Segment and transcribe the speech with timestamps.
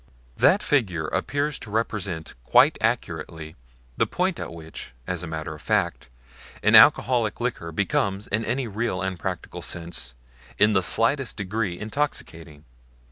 [0.35, 3.55] That figure appears to represent quite accurately
[3.97, 6.09] the point at which, as a matter of fact,
[6.63, 10.15] an alcoholic liquor becomes in any real and practical sense
[10.57, 12.65] in the slightest degree intoxicating.